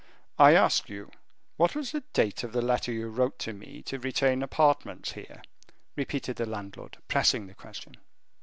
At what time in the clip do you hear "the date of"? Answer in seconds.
1.91-2.53